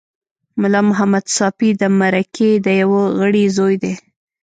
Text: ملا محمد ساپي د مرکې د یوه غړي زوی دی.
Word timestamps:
ملا 0.61 0.81
محمد 0.89 1.25
ساپي 1.37 1.69
د 1.81 1.83
مرکې 1.99 2.49
د 2.65 2.67
یوه 2.81 3.01
غړي 3.19 3.45
زوی 3.57 3.75
دی. 3.83 3.93